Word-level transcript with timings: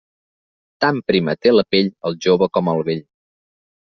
Tan 0.85 1.01
prima 1.09 1.35
té 1.45 1.51
la 1.57 1.65
pell 1.75 1.91
el 2.11 2.17
jove 2.27 2.49
com 2.57 2.71
el 2.75 2.83
vell. 2.89 3.07